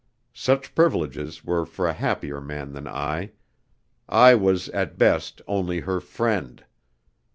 [0.33, 3.33] Such privileges were for a happier man than I:
[4.09, 6.65] I was at best only her "friend."